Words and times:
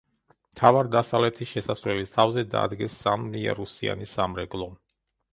მთავარ, 0.53 0.87
დასავლეთის 0.93 1.49
შესასვლელის 1.49 2.13
თავზე 2.15 2.43
დაადგეს 2.53 2.95
სამიარუსიანი 3.01 4.09
სამრეკლო. 4.13 4.69